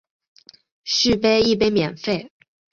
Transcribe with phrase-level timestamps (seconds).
[0.83, 2.31] 续杯一杯免费